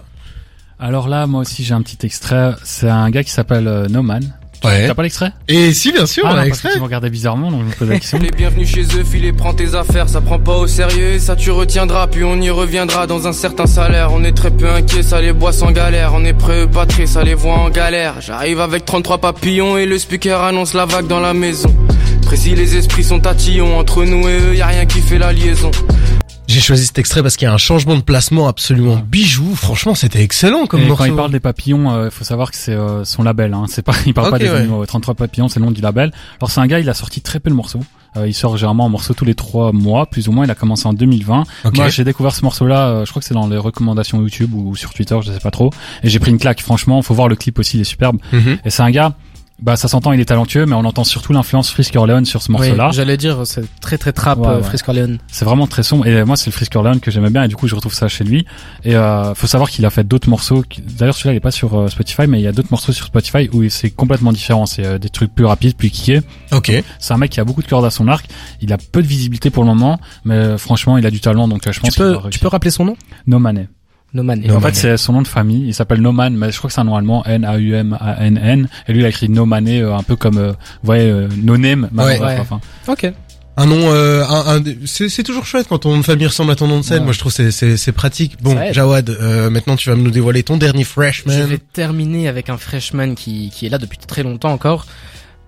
Alors 0.79 1.09
là, 1.09 1.27
moi 1.27 1.41
aussi, 1.41 1.63
j'ai 1.65 1.73
un 1.73 1.81
petit 1.81 2.05
extrait. 2.05 2.53
C'est 2.63 2.89
un 2.89 3.09
gars 3.09 3.23
qui 3.25 3.31
s'appelle 3.31 3.67
euh, 3.67 3.87
No 3.89 4.01
Man. 4.01 4.33
Ouais. 4.63 4.85
T'as 4.87 4.93
pas 4.93 5.01
l'extrait? 5.03 5.31
Et 5.47 5.73
si, 5.73 5.91
bien 5.91 6.05
sûr, 6.05 6.23
Ah 6.25 6.29
on 6.29 6.33
a 6.33 6.35
parce 6.37 6.47
extrait. 6.49 6.69
que 6.69 6.73
tu 6.75 6.79
me 6.79 6.85
regardais 6.85 7.09
bizarrement, 7.09 7.49
donc 7.51 7.61
je 7.61 7.65
me 7.65 7.71
posais 7.71 7.93
la 7.93 7.99
question. 7.99 8.19
Les 8.21 8.29
bienvenus 8.29 8.69
chez 8.69 8.83
eux, 8.83 9.03
filez, 9.03 9.33
prends 9.33 9.53
tes 9.53 9.73
affaires, 9.73 10.07
ça 10.07 10.21
prend 10.21 10.37
pas 10.37 10.55
au 10.57 10.67
sérieux, 10.67 11.17
ça 11.17 11.35
tu 11.35 11.49
retiendras, 11.49 12.05
puis 12.07 12.23
on 12.23 12.39
y 12.39 12.49
reviendra 12.51 13.07
dans 13.07 13.27
un 13.27 13.33
certain 13.33 13.65
salaire. 13.65 14.09
On 14.13 14.23
est 14.23 14.33
très 14.33 14.51
peu 14.51 14.69
inquiet, 14.69 15.01
ça 15.01 15.19
les 15.19 15.33
boit 15.33 15.51
sans 15.51 15.71
galère, 15.71 16.11
on 16.13 16.23
est 16.25 16.37
très, 16.37 16.67
ça 17.07 17.23
les 17.23 17.33
voit 17.33 17.55
en 17.55 17.69
galère. 17.69 18.21
J'arrive 18.21 18.59
avec 18.59 18.85
33 18.85 19.17
papillons 19.17 19.77
et 19.77 19.85
le 19.87 19.97
speaker 19.97 20.41
annonce 20.43 20.73
la 20.75 20.85
vague 20.85 21.07
dans 21.07 21.19
la 21.19 21.33
maison. 21.33 21.73
Précis, 22.23 22.53
les 22.55 22.77
esprits 22.77 23.03
sont 23.03 23.19
tatillons, 23.19 23.77
entre 23.79 24.03
nous 24.05 24.27
et 24.29 24.39
eux, 24.39 24.55
y 24.55 24.61
a 24.61 24.67
rien 24.67 24.85
qui 24.85 24.99
fait 25.01 25.17
la 25.17 25.33
liaison. 25.33 25.71
J'ai 26.51 26.59
choisi 26.59 26.85
cet 26.85 26.99
extrait 26.99 27.21
parce 27.23 27.37
qu'il 27.37 27.45
y 27.45 27.49
a 27.49 27.53
un 27.53 27.57
changement 27.57 27.95
de 27.95 28.01
placement 28.01 28.47
absolument 28.47 28.97
bijou. 29.07 29.55
Franchement, 29.55 29.95
c'était 29.95 30.21
excellent 30.21 30.65
comme 30.67 30.81
Et 30.81 30.85
morceau. 30.85 31.03
quand 31.05 31.09
il 31.09 31.15
parle 31.15 31.31
des 31.31 31.39
papillons, 31.39 32.05
il 32.05 32.11
faut 32.11 32.23
savoir 32.25 32.51
que 32.51 32.57
c'est 32.57 32.73
euh, 32.73 33.05
son 33.05 33.23
label. 33.23 33.53
Hein. 33.53 33.65
C'est 33.69 33.81
pas, 33.81 33.93
il 34.05 34.13
parle 34.13 34.31
pas 34.31 34.39
des 34.39 34.49
ouais. 34.49 34.57
animaux. 34.57 34.85
33 34.85 35.15
papillons, 35.15 35.47
c'est 35.47 35.59
le 35.59 35.65
nom 35.65 35.71
du 35.71 35.81
label. 35.81 36.11
Alors 36.39 36.51
c'est 36.51 36.59
un 36.59 36.67
gars, 36.67 36.79
il 36.79 36.89
a 36.89 36.93
sorti 36.93 37.21
très 37.21 37.39
peu 37.39 37.49
de 37.49 37.55
morceaux. 37.55 37.81
Euh, 38.17 38.27
il 38.27 38.33
sort 38.33 38.57
généralement 38.57 38.85
un 38.85 38.89
morceau 38.89 39.13
tous 39.13 39.23
les 39.23 39.35
trois 39.35 39.71
mois, 39.71 40.05
plus 40.05 40.27
ou 40.27 40.33
moins. 40.33 40.43
Il 40.43 40.51
a 40.51 40.55
commencé 40.55 40.85
en 40.85 40.91
2020. 40.93 41.43
Ok. 41.63 41.75
Moi, 41.77 41.87
j'ai 41.87 42.03
découvert 42.03 42.35
ce 42.35 42.43
morceau-là. 42.43 42.87
euh, 42.89 43.05
je 43.05 43.09
crois 43.11 43.21
que 43.21 43.25
c'est 43.25 43.33
dans 43.33 43.47
les 43.47 43.57
recommandations 43.57 44.19
YouTube 44.21 44.53
ou 44.53 44.75
sur 44.75 44.93
Twitter, 44.93 45.17
je 45.25 45.31
sais 45.31 45.39
pas 45.39 45.51
trop. 45.51 45.69
Et 46.03 46.09
j'ai 46.09 46.19
pris 46.19 46.31
une 46.31 46.37
claque. 46.37 46.59
Franchement, 46.61 47.01
faut 47.01 47.13
voir 47.13 47.29
le 47.29 47.37
clip 47.37 47.57
aussi, 47.59 47.77
il 47.77 47.81
est 47.81 47.85
superbe. 47.85 48.17
Mhm. 48.33 48.57
Et 48.65 48.69
c'est 48.69 48.83
un 48.83 48.91
gars. 48.91 49.13
Bah, 49.61 49.75
ça 49.75 49.87
s'entend, 49.87 50.11
il 50.11 50.19
est 50.19 50.25
talentueux, 50.25 50.65
mais 50.65 50.73
on 50.73 50.85
entend 50.85 51.03
surtout 51.03 51.33
l'influence 51.33 51.69
Frisk 51.69 51.95
Orleans 51.95 52.25
sur 52.25 52.41
ce 52.41 52.51
morceau-là. 52.51 52.87
Oui, 52.87 52.93
J'allais 52.95 53.15
dire, 53.17 53.45
c'est 53.45 53.63
très 53.79 53.99
très 53.99 54.11
trap, 54.11 54.39
Ouais, 54.39 54.47
euh, 54.47 54.57
ouais. 54.57 54.63
Frisk 54.63 54.89
Orleans. 54.89 55.17
C'est 55.27 55.45
vraiment 55.45 55.67
très 55.67 55.83
sombre. 55.83 56.07
Et 56.07 56.23
moi, 56.23 56.35
c'est 56.35 56.47
le 56.47 56.51
Frisk 56.53 56.75
Orleans 56.75 56.97
que 56.97 57.11
j'aimais 57.11 57.29
bien. 57.29 57.43
Et 57.43 57.47
du 57.47 57.55
coup, 57.55 57.67
je 57.67 57.75
retrouve 57.75 57.93
ça 57.93 58.07
chez 58.07 58.23
lui. 58.23 58.45
Et 58.83 58.95
euh, 58.95 59.35
faut 59.35 59.45
savoir 59.45 59.69
qu'il 59.69 59.85
a 59.85 59.91
fait 59.91 60.03
d'autres 60.03 60.29
morceaux. 60.29 60.63
qui- 60.67 60.81
D'ailleurs, 60.81 61.13
celui-là, 61.15 61.33
il 61.33 61.37
est 61.37 61.41
pas 61.41 61.51
sur 61.51 61.77
euh, 61.79 61.87
Spotify, 61.89 62.25
mais 62.27 62.39
il 62.39 62.43
y 62.43 62.47
a 62.47 62.51
d'autres 62.51 62.69
morceaux 62.71 62.91
sur 62.91 63.05
Spotify 63.05 63.49
où 63.53 63.67
c'est 63.69 63.91
complètement 63.91 64.31
différent. 64.33 64.65
C'est 64.65 64.83
euh, 64.85 64.97
des 64.97 65.09
trucs 65.09 65.33
plus 65.35 65.45
rapides, 65.45 65.75
plus 65.75 65.91
kickés. 65.91 66.21
Ok. 66.51 66.71
C'est 66.97 67.13
un 67.13 67.17
mec 67.17 67.29
qui 67.29 67.39
a 67.39 67.43
beaucoup 67.43 67.61
de 67.61 67.67
cordes 67.67 67.85
à 67.85 67.91
son 67.91 68.07
arc. 68.07 68.25
Il 68.61 68.73
a 68.73 68.77
peu 68.77 69.03
de 69.03 69.07
visibilité 69.07 69.51
pour 69.51 69.63
le 69.63 69.67
moment, 69.69 69.99
mais 70.25 70.33
euh, 70.35 70.57
franchement, 70.57 70.97
il 70.97 71.05
a 71.05 71.11
du 71.11 71.19
talent. 71.21 71.47
Donc, 71.47 71.71
je 71.71 71.79
pense 71.79 71.91
Tu 71.93 71.99
peux, 71.99 72.17
tu 72.31 72.39
peux 72.39 72.47
rappeler 72.47 72.71
son 72.71 72.85
nom? 72.85 72.95
No 73.27 73.37
Manet. 73.37 73.67
No 74.13 74.23
Man. 74.23 74.41
No 74.45 74.55
en 74.55 74.59
fait, 74.61 74.75
c'est 74.75 74.97
son 74.97 75.13
nom 75.13 75.21
de 75.21 75.27
famille. 75.27 75.67
Il 75.67 75.73
s'appelle 75.73 76.01
No 76.01 76.11
Man, 76.11 76.35
mais 76.35 76.51
je 76.51 76.57
crois 76.57 76.67
que 76.69 76.73
c'est 76.73 76.81
un 76.81 76.85
nom 76.85 76.95
allemand. 76.95 77.23
N-A-U-M-A-N-N. 77.25 78.67
Et 78.87 78.93
lui, 78.93 78.99
il 79.01 79.05
a 79.05 79.09
écrit 79.09 79.29
No 79.29 79.45
Manet, 79.45 79.81
euh, 79.81 79.95
un 79.95 80.03
peu 80.03 80.15
comme, 80.15 80.37
euh, 80.37 80.51
vous 80.51 80.55
voyez, 80.83 81.09
euh, 81.09 81.27
No 81.43 81.57
Name. 81.57 81.89
mais 81.91 82.03
Ouais. 82.03 82.17
bref, 82.17 82.29
Ouais. 82.29 82.39
enfin. 82.41 82.59
Ok. 82.87 83.11
Un 83.57 83.65
nom, 83.65 83.79
euh, 83.91 84.23
un, 84.25 84.57
un- 84.59 84.63
c'est 84.85 85.09
c'est 85.09 85.23
toujours 85.23 85.45
chouette 85.45 85.67
quand 85.69 85.77
ton 85.79 85.91
nom 85.91 85.97
de 85.99 86.05
famille 86.05 86.25
ressemble 86.25 86.51
à 86.51 86.55
ton 86.55 86.67
nom 86.67 86.79
de 86.79 86.83
scène. 86.85 86.99
Ouais. 86.99 87.03
Moi, 87.05 87.13
je 87.13 87.19
trouve 87.19 87.31
c'est 87.33 87.51
c'est 87.51 87.75
c'est 87.75 87.91
pratique. 87.91 88.37
Bon. 88.41 88.57
Jawad, 88.71 89.09
euh, 89.09 89.49
maintenant 89.49 89.75
tu 89.75 89.89
vas 89.89 89.95
nous 89.97 90.09
dévoiler 90.09 90.41
ton 90.41 90.55
dernier 90.57 90.83
Je 90.83 90.87
freshman. 90.89 91.45
vais 91.47 91.57
terminer 91.57 92.29
avec 92.29 92.49
un 92.49 92.57
freshman 92.57 93.13
qui, 93.13 93.49
qui 93.53 93.65
est 93.65 93.69
là 93.69 93.77
depuis 93.77 93.97
très 93.97 94.23
longtemps 94.23 94.51
encore. 94.53 94.85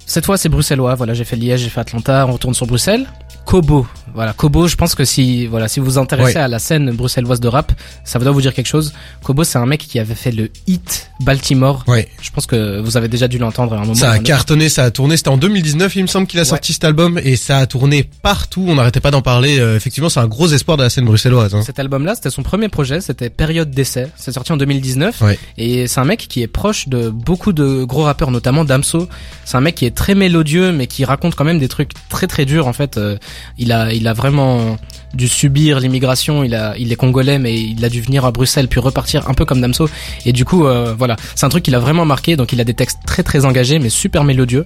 Cette 0.05 0.25
fois, 0.25 0.35
c'est 0.35 0.49
bruxellois. 0.49 0.95
Voilà, 0.95 1.13
j'ai 1.13 1.23
fait 1.23 1.37
Liège, 1.37 1.61
j'ai 1.61 1.69
fait 1.69 1.79
Atlanta. 1.79 2.25
On 2.27 2.33
retourne 2.33 2.53
sur 2.53 2.67
Bruxelles. 2.67 3.07
Kobo. 3.45 3.87
Voilà, 4.15 4.33
Kobo. 4.33 4.67
Je 4.67 4.75
pense 4.75 4.95
que 4.95 5.05
si, 5.05 5.47
voilà, 5.47 5.67
si 5.67 5.79
vous 5.79 5.85
vous 5.85 5.97
intéressez 5.97 6.35
Ouais. 6.35 6.41
à 6.43 6.47
la 6.47 6.59
scène 6.59 6.91
bruxelloise 6.91 7.39
de 7.39 7.47
rap, 7.47 7.71
ça 8.03 8.19
doit 8.19 8.31
vous 8.31 8.41
dire 8.41 8.53
quelque 8.53 8.67
chose. 8.67 8.93
Kobo, 9.23 9.43
c'est 9.43 9.57
un 9.57 9.65
mec 9.65 9.81
qui 9.81 9.99
avait 9.99 10.15
fait 10.15 10.31
le 10.31 10.49
hit 10.67 11.09
Baltimore. 11.21 11.83
Ouais. 11.87 12.07
Je 12.21 12.29
pense 12.31 12.45
que 12.45 12.79
vous 12.79 12.97
avez 12.97 13.07
déjà 13.07 13.27
dû 13.27 13.37
l'entendre 13.37 13.73
à 13.73 13.77
un 13.77 13.81
moment. 13.81 13.93
Ça 13.95 14.11
a 14.11 14.19
cartonné, 14.19 14.69
ça 14.69 14.83
a 14.83 14.91
tourné. 14.91 15.17
C'était 15.17 15.29
en 15.29 15.37
2019, 15.37 15.95
il 15.95 16.01
me 16.03 16.07
semble 16.07 16.27
qu'il 16.27 16.39
a 16.39 16.43
Ouais. 16.43 16.47
sorti 16.49 16.73
cet 16.73 16.83
album 16.83 17.19
et 17.23 17.35
ça 17.35 17.57
a 17.59 17.65
tourné 17.65 18.09
partout. 18.21 18.65
On 18.67 18.75
n'arrêtait 18.75 18.99
pas 18.99 19.11
d'en 19.11 19.21
parler. 19.21 19.59
Euh, 19.59 19.75
effectivement, 19.75 20.09
c'est 20.09 20.19
un 20.19 20.27
gros 20.27 20.47
espoir 20.47 20.77
de 20.77 20.83
la 20.83 20.89
scène 20.89 21.05
bruxelloise. 21.05 21.55
Hein. 21.55 21.61
Cet 21.65 21.79
album-là, 21.79 22.15
c'était 22.15 22.29
son 22.29 22.43
premier 22.43 22.69
projet, 22.69 23.01
c'était 23.01 23.29
Période 23.29 23.71
d'essai. 23.71 24.07
C'est 24.15 24.31
sorti 24.31 24.51
en 24.51 24.57
2019. 24.57 25.21
Ouais. 25.21 25.39
Et 25.57 25.87
c'est 25.87 25.99
un 25.99 26.05
mec 26.05 26.27
qui 26.27 26.41
est 26.41 26.47
proche 26.47 26.87
de 26.87 27.09
beaucoup 27.09 27.53
de 27.53 27.83
gros 27.83 28.03
rappeurs, 28.03 28.31
notamment 28.31 28.65
Damso. 28.65 29.07
C'est 29.45 29.57
un 29.57 29.61
mec 29.61 29.75
qui 29.75 29.85
est 29.85 29.95
très 29.95 30.15
mélodieux, 30.15 30.71
mais 30.71 30.87
qui 30.87 31.05
raconte 31.05 31.35
quand 31.35 31.45
même 31.45 31.59
des 31.59 31.67
trucs 31.67 31.91
très 32.09 32.27
très 32.27 32.45
durs. 32.45 32.67
En 32.67 32.73
fait, 32.73 32.97
Euh, 32.97 33.17
il 33.57 33.71
a, 33.71 33.91
il 33.93 34.02
a 34.07 34.13
vraiment 34.13 34.77
dû 35.13 35.27
subir 35.27 35.79
l'immigration. 35.79 36.43
Il 36.43 36.55
a, 36.55 36.75
il 36.77 36.91
est 36.91 36.95
congolais, 36.95 37.39
mais 37.39 37.59
il 37.59 37.83
a 37.85 37.89
dû 37.89 38.01
venir 38.01 38.25
à 38.25 38.31
Bruxelles 38.31 38.67
puis 38.67 38.79
repartir 38.79 39.29
un 39.29 39.33
peu 39.33 39.45
comme 39.45 39.61
Damso. 39.61 39.89
Et 40.25 40.33
du 40.33 40.45
coup, 40.45 40.65
euh, 40.65 40.95
voilà, 40.97 41.15
c'est 41.35 41.45
un 41.45 41.49
truc 41.49 41.63
qui 41.63 41.71
l'a 41.71 41.79
vraiment 41.79 42.05
marqué. 42.05 42.35
Donc, 42.35 42.53
il 42.53 42.61
a 42.61 42.63
des 42.63 42.73
textes 42.73 42.99
très 43.05 43.23
très 43.23 43.45
engagés, 43.45 43.79
mais 43.79 43.89
super 43.89 44.23
mélodieux. 44.23 44.65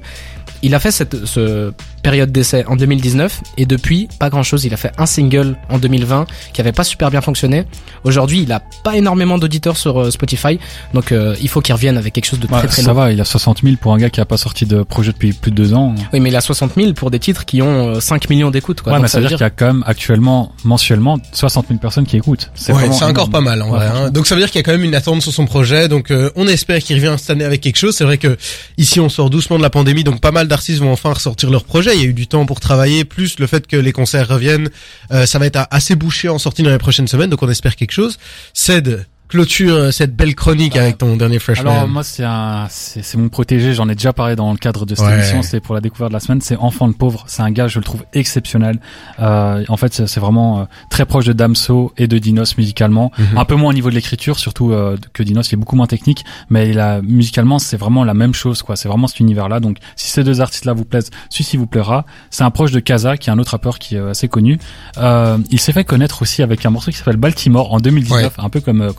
Il 0.61 0.73
a 0.73 0.79
fait 0.79 0.91
ce 0.91 1.71
période 2.01 2.31
d'essai 2.31 2.63
en 2.67 2.75
2019 2.75 3.41
et 3.57 3.65
depuis 3.65 4.07
pas 4.19 4.29
grand 4.29 4.43
chose. 4.43 4.65
Il 4.65 4.73
a 4.73 4.77
fait 4.77 4.91
un 4.97 5.05
single 5.05 5.55
en 5.69 5.77
2020 5.79 6.25
qui 6.53 6.61
avait 6.61 6.71
pas 6.71 6.83
super 6.83 7.09
bien 7.11 7.21
fonctionné. 7.21 7.65
Aujourd'hui, 8.03 8.41
il 8.43 8.51
a 8.51 8.61
pas 8.83 8.95
énormément 8.97 9.37
d'auditeurs 9.37 9.77
sur 9.77 9.99
euh, 10.01 10.11
Spotify, 10.11 10.59
donc 10.93 11.11
euh, 11.11 11.35
il 11.41 11.49
faut 11.49 11.61
qu'il 11.61 11.73
revienne 11.73 11.97
avec 11.97 12.13
quelque 12.13 12.25
chose 12.25 12.39
de 12.39 12.47
très 12.47 12.55
Ouais, 12.61 12.67
très 12.67 12.81
ça 12.81 12.87
lourd. 12.93 13.01
va, 13.01 13.11
il 13.11 13.19
a 13.21 13.25
60 13.25 13.61
000 13.63 13.75
pour 13.81 13.93
un 13.93 13.97
gars 13.97 14.09
qui 14.09 14.21
a 14.21 14.25
pas 14.25 14.37
sorti 14.37 14.65
de 14.65 14.83
projet 14.83 15.11
depuis 15.11 15.33
plus 15.33 15.51
de 15.51 15.55
deux 15.55 15.73
ans. 15.73 15.93
Oui, 16.13 16.19
mais 16.19 16.29
il 16.29 16.35
a 16.35 16.41
60 16.41 16.73
000 16.75 16.93
pour 16.93 17.11
des 17.11 17.19
titres 17.19 17.45
qui 17.45 17.61
ont 17.61 17.95
euh, 17.95 17.99
5 17.99 18.29
millions 18.29 18.51
d'écoutes. 18.51 18.81
Quoi. 18.81 18.93
ouais, 18.93 18.97
Donc, 18.99 19.03
mais 19.03 19.07
ça 19.09 19.19
veut 19.19 19.27
dire 19.27 19.37
qu'il 19.37 19.43
y 19.43 19.47
a 19.47 19.49
quand 19.49 19.67
même 19.67 19.83
actuellement, 19.85 20.51
mensuellement, 20.63 21.17
60 21.33 21.67
000 21.67 21.79
personnes 21.79 22.05
qui 22.05 22.17
écoutent. 22.17 22.51
C'est 22.55 22.73
Ouais, 22.73 22.83
encore 22.87 23.09
énorme. 23.09 23.31
pas 23.31 23.41
mal 23.41 23.61
en 23.61 23.71
Ouais, 23.71 23.77
vrai. 23.79 23.87
hein. 23.87 24.09
Donc 24.11 24.27
ça 24.27 24.35
veut 24.35 24.41
dire 24.41 24.49
qu'il 24.51 24.59
y 24.59 24.61
a 24.61 24.63
quand 24.63 24.71
même 24.71 24.83
une 24.83 24.95
attente 24.95 25.21
sur 25.21 25.31
son 25.33 25.45
projet. 25.45 25.87
Donc 25.87 26.11
euh, 26.11 26.29
on 26.35 26.47
espère 26.47 26.79
qu'il 26.79 26.95
revient 26.97 27.15
cette 27.17 27.29
année 27.31 27.43
avec 27.45 27.61
quelque 27.61 27.77
chose. 27.77 27.95
C'est 27.95 28.03
vrai 28.03 28.17
que 28.17 28.37
ici 28.77 28.99
on 28.99 29.09
sort 29.09 29.29
doucement 29.29 29.57
de 29.57 29.63
la 29.63 29.69
pandémie, 29.69 30.03
donc 30.03 30.21
pas 30.21 30.31
mal 30.31 30.47
d'artistes 30.47 30.79
vont 30.79 30.91
enfin 30.91 31.13
ressortir 31.13 31.49
leur 31.49 31.63
projet. 31.63 31.86
Il 31.93 32.01
y 32.01 32.05
a 32.05 32.07
eu 32.07 32.13
du 32.13 32.27
temps 32.27 32.45
pour 32.45 32.59
travailler, 32.59 33.05
plus 33.05 33.39
le 33.39 33.47
fait 33.47 33.65
que 33.67 33.77
les 33.77 33.91
concerts 33.91 34.27
reviennent, 34.27 34.69
euh, 35.11 35.25
ça 35.25 35.39
va 35.39 35.45
être 35.45 35.67
assez 35.71 35.95
bouché 35.95 36.29
en 36.29 36.37
sortie 36.37 36.63
dans 36.63 36.69
les 36.69 36.77
prochaines 36.77 37.07
semaines. 37.07 37.29
Donc 37.29 37.43
on 37.43 37.49
espère 37.49 37.75
quelque 37.75 37.91
chose. 37.91 38.17
Ced 38.53 39.05
clôture 39.27 39.73
euh, 39.75 39.91
cette 39.91 40.15
belle 40.15 40.35
chronique 40.35 40.75
avec 40.77 40.97
ton 40.97 41.17
dernier 41.17 41.39
freshman. 41.39 41.69
Alors 41.71 41.87
moi 41.87 42.03
c'est 42.03 42.23
un 42.23 42.67
c'est 42.69 43.03
c'est 43.03 43.17
mon 43.17 43.29
protégé, 43.29 43.73
j'en 43.73 43.89
ai 43.89 43.95
déjà 43.95 44.13
parlé 44.13 44.35
dans 44.35 44.51
le 44.51 44.57
cadre 44.57 44.85
de 44.85 44.95
cette 44.95 45.05
Ouais. 45.05 45.13
émission, 45.15 45.41
c'était 45.41 45.59
pour 45.59 45.75
la 45.75 45.81
découverte 45.81 46.11
de 46.11 46.13
la 46.13 46.19
semaine, 46.19 46.41
c'est 46.41 46.55
Enfant 46.57 46.87
de 46.87 46.93
pauvre, 46.93 47.23
c'est 47.27 47.41
un 47.41 47.51
gars 47.51 47.67
je 47.67 47.79
le 47.79 47.83
trouve 47.85 48.03
exceptionnel. 48.13 48.79
Euh, 49.19 49.63
en 49.69 49.77
fait 49.77 49.93
c'est 49.93 50.07
c'est 50.07 50.19
vraiment 50.19 50.61
euh, 50.61 50.63
très 50.89 51.05
proche 51.05 51.25
de 51.25 51.33
Damso 51.33 51.93
et 51.97 52.07
de 52.07 52.17
Dinos 52.17 52.57
musicalement, 52.57 53.11
Mhm. 53.17 53.37
un 53.37 53.45
peu 53.45 53.55
moins 53.55 53.69
au 53.71 53.73
niveau 53.73 53.89
de 53.89 53.95
l'écriture 53.95 54.39
surtout 54.39 54.71
euh, 54.71 54.97
que 55.13 55.23
Dinos, 55.23 55.49
il 55.51 55.53
est 55.55 55.57
beaucoup 55.57 55.75
moins 55.75 55.87
technique, 55.87 56.23
mais 56.49 56.69
il 56.69 56.79
a 56.79 57.01
musicalement 57.01 57.59
c'est 57.59 57.77
vraiment 57.77 58.03
la 58.03 58.13
même 58.13 58.33
chose 58.33 58.61
quoi, 58.61 58.75
c'est 58.75 58.87
vraiment 58.87 59.07
cet 59.07 59.19
univers 59.19 59.49
là. 59.49 59.59
Donc 59.59 59.77
si 59.95 60.09
ces 60.09 60.23
deux 60.23 60.41
artistes 60.41 60.65
là 60.65 60.73
vous 60.73 60.85
plaisent, 60.85 61.09
celui-ci 61.29 61.57
vous 61.57 61.67
plaira. 61.67 62.05
C'est 62.29 62.43
un 62.43 62.51
proche 62.51 62.71
de 62.71 62.79
Kaza 62.79 63.17
qui 63.17 63.29
est 63.29 63.33
un 63.33 63.39
autre 63.39 63.51
rappeur 63.51 63.79
qui 63.79 63.95
est 63.95 63.99
euh, 63.99 64.11
assez 64.11 64.27
connu. 64.27 64.57
Euh, 64.97 65.37
il 65.51 65.59
s'est 65.59 65.73
fait 65.73 65.83
connaître 65.83 66.21
aussi 66.21 66.41
avec 66.43 66.65
un 66.65 66.69
morceau 66.69 66.91
qui 66.91 66.97
s'appelle 66.97 67.17
Baltimore 67.17 67.73
en 67.73 67.79
2019, 67.79 68.33
un 68.37 68.49
peu 68.49 68.61
comme 68.61 68.81
euh, 68.81 68.93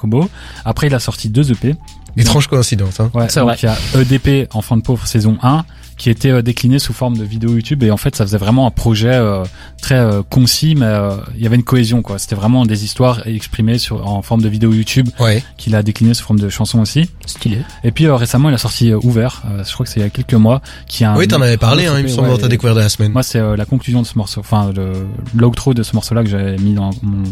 Après 0.64 0.86
il 0.86 0.94
a 0.94 0.98
sorti 1.00 1.28
deux 1.28 1.50
EP. 1.52 1.76
Étrange 2.16 2.48
coïncidence. 2.48 2.98
Hein. 3.00 3.10
Ouais, 3.14 3.28
C'est 3.28 3.40
vrai. 3.40 3.56
il 3.62 3.66
y 3.66 3.68
a 3.68 3.76
EDP 4.00 4.48
Enfant 4.54 4.76
de 4.76 4.82
pauvre 4.82 5.06
saison 5.06 5.38
1 5.42 5.64
qui 5.98 6.08
était 6.10 6.30
euh, 6.30 6.42
décliné 6.42 6.78
sous 6.78 6.92
forme 6.92 7.16
de 7.16 7.24
vidéo 7.24 7.50
YouTube 7.50 7.82
et 7.82 7.90
en 7.90 7.96
fait 7.96 8.16
ça 8.16 8.24
faisait 8.24 8.38
vraiment 8.38 8.66
un 8.66 8.70
projet 8.70 9.12
euh, 9.12 9.44
très 9.82 9.96
euh, 9.98 10.22
concis 10.22 10.74
mais 10.76 10.86
euh, 10.86 11.16
il 11.36 11.42
y 11.42 11.46
avait 11.46 11.56
une 11.56 11.64
cohésion 11.64 12.00
quoi. 12.02 12.18
C'était 12.18 12.36
vraiment 12.36 12.64
des 12.64 12.84
histoires 12.84 13.26
exprimées 13.26 13.78
sur 13.78 14.06
en 14.08 14.22
forme 14.22 14.40
de 14.42 14.48
vidéo 14.48 14.72
YouTube 14.72 15.08
Ouais. 15.20 15.42
qu'il 15.56 15.74
a 15.74 15.82
décliné 15.82 16.14
sous 16.14 16.24
forme 16.24 16.38
de 16.40 16.48
chansons 16.48 16.80
aussi. 16.80 17.10
Stylé. 17.26 17.58
Et 17.84 17.90
puis 17.90 18.06
euh, 18.06 18.14
récemment 18.14 18.48
il 18.48 18.54
a 18.54 18.58
sorti 18.58 18.90
euh, 18.92 18.98
Ouvert, 19.02 19.42
euh, 19.50 19.64
je 19.64 19.72
crois 19.74 19.84
que 19.84 19.92
c'est 19.92 20.00
il 20.00 20.02
y 20.04 20.06
a 20.06 20.10
quelques 20.10 20.34
mois 20.34 20.62
qui 20.86 21.04
a 21.04 21.12
un- 21.12 21.16
oui, 21.16 21.26
t'en 21.28 21.42
avais 21.42 21.56
parlé, 21.56 21.86
un 21.86 21.94
hein, 21.94 21.98
il 21.98 22.04
me 22.04 22.08
semble, 22.08 22.20
EP, 22.22 22.28
dans 22.30 22.34
ouais, 22.36 22.42
ta 22.42 22.48
découverte 22.48 22.76
de 22.76 22.82
la 22.82 22.88
semaine. 22.88 23.12
moi, 23.12 23.22
c'est 23.24 23.40
euh, 23.40 23.56
la 23.56 23.64
conclusion 23.64 24.00
de 24.00 24.06
ce 24.06 24.16
morceau, 24.16 24.40
enfin 24.40 24.70
le 24.74 24.92
l'outro 25.34 25.74
de 25.74 25.82
ce 25.82 25.94
morceau-là 25.94 26.22
que 26.22 26.28
j'avais 26.30 26.56
mis 26.58 26.74
dans 26.74 26.90
mon, 27.02 27.24